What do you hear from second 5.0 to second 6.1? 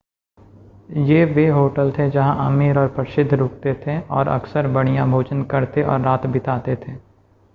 भोजन करते और